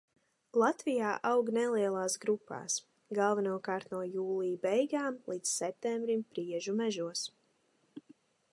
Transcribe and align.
Latvijā 0.59 1.09
aug 1.31 1.51
nelielās 1.57 2.15
grupās 2.23 2.77
galvenokārt 3.19 3.93
no 3.93 4.01
jūlija 4.15 4.61
beigām 4.65 5.23
līdz 5.33 5.53
septembrim 5.61 6.25
priežu 6.35 6.75
mežos. 6.81 7.23